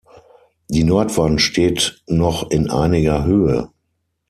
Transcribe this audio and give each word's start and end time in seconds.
Die 0.67 0.83
Nordwand 0.83 1.41
steht 1.43 2.01
noch 2.07 2.49
in 2.49 2.71
einiger 2.71 3.23
Höhe. 3.23 3.69